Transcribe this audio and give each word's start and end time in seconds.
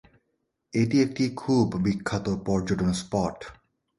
এটি 0.73 0.97
একটি 1.01 1.23
খুব 1.35 1.65
বিখ্যাত 1.83 2.25
পর্যটন 2.45 2.89
স্পট। 2.93 3.37